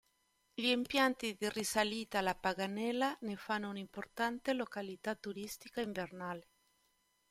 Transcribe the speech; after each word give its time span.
Gli 0.55 0.65
impianti 0.69 1.35
di 1.35 1.47
risalita 1.51 2.17
alla 2.17 2.33
Paganella 2.33 3.15
ne 3.21 3.35
fanno 3.35 3.69
un'importante 3.69 4.53
località 4.53 5.13
turistica 5.13 5.79
invernale. 5.81 6.47